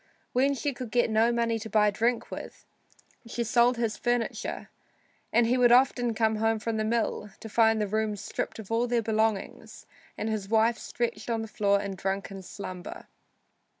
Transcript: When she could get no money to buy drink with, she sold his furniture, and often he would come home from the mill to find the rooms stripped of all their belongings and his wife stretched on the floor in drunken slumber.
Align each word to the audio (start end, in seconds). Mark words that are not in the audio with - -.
When 0.33 0.55
she 0.55 0.73
could 0.73 0.89
get 0.89 1.11
no 1.11 1.31
money 1.31 1.59
to 1.59 1.69
buy 1.69 1.91
drink 1.91 2.31
with, 2.31 2.65
she 3.27 3.43
sold 3.43 3.77
his 3.77 3.97
furniture, 3.97 4.71
and 5.31 5.45
often 5.45 5.45
he 5.45 5.57
would 6.07 6.15
come 6.15 6.37
home 6.37 6.57
from 6.57 6.77
the 6.77 6.83
mill 6.83 7.29
to 7.39 7.47
find 7.47 7.79
the 7.79 7.85
rooms 7.85 8.19
stripped 8.19 8.57
of 8.57 8.71
all 8.71 8.87
their 8.87 9.03
belongings 9.03 9.85
and 10.17 10.27
his 10.27 10.49
wife 10.49 10.79
stretched 10.79 11.29
on 11.29 11.43
the 11.43 11.47
floor 11.47 11.79
in 11.79 11.93
drunken 11.93 12.41
slumber. 12.41 13.05